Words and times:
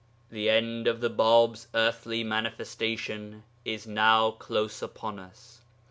The 0.31 0.49
end 0.49 0.87
of 0.87 0.99
the 0.99 1.11
Bāb's 1.11 1.67
earthly 1.75 2.23
Manifestation 2.23 3.43
is 3.63 3.85
now 3.85 4.31
close 4.31 4.81
upon 4.81 5.19
us. 5.19 5.61